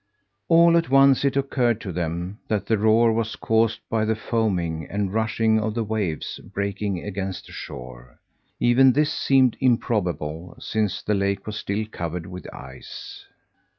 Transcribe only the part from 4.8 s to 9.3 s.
and rushing of the waves breaking against a shore. Even this